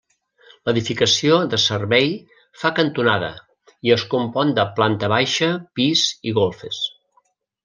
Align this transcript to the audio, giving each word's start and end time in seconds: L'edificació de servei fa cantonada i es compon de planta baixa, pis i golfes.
L'edificació 0.67 1.35
de 1.51 1.59
servei 1.63 2.09
fa 2.61 2.71
cantonada 2.79 3.29
i 3.89 3.93
es 3.97 4.07
compon 4.15 4.55
de 4.61 4.67
planta 4.81 5.11
baixa, 5.17 5.51
pis 5.81 6.09
i 6.33 6.39
golfes. 6.41 6.83